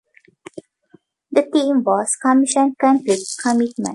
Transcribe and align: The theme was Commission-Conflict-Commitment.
The 1.31 1.43
theme 1.43 1.83
was 1.83 2.15
Commission-Conflict-Commitment. 2.23 3.89